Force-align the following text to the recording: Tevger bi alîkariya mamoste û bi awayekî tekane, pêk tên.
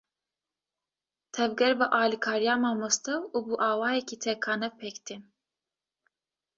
Tevger 1.33 1.73
bi 1.79 1.85
alîkariya 2.01 2.55
mamoste 2.63 3.15
û 3.35 3.37
bi 3.45 3.55
awayekî 3.71 4.17
tekane, 4.23 4.69
pêk 4.79 4.97
tên. 5.05 5.21